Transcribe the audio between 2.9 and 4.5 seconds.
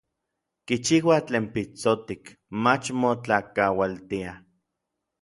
motlakaualtiaj.